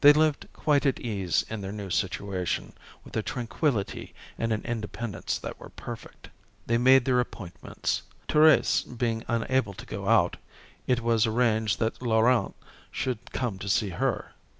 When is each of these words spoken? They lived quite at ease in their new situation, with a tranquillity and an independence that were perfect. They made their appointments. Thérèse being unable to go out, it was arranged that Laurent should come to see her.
They 0.00 0.12
lived 0.12 0.48
quite 0.52 0.84
at 0.86 0.98
ease 0.98 1.44
in 1.48 1.60
their 1.60 1.70
new 1.70 1.88
situation, 1.88 2.72
with 3.04 3.16
a 3.16 3.22
tranquillity 3.22 4.12
and 4.36 4.52
an 4.52 4.62
independence 4.64 5.38
that 5.38 5.60
were 5.60 5.68
perfect. 5.68 6.30
They 6.66 6.78
made 6.78 7.04
their 7.04 7.20
appointments. 7.20 8.02
Thérèse 8.28 8.98
being 8.98 9.22
unable 9.28 9.74
to 9.74 9.86
go 9.86 10.08
out, 10.08 10.36
it 10.88 11.00
was 11.00 11.28
arranged 11.28 11.78
that 11.78 12.02
Laurent 12.02 12.56
should 12.90 13.30
come 13.30 13.56
to 13.60 13.68
see 13.68 13.90
her. 13.90 14.32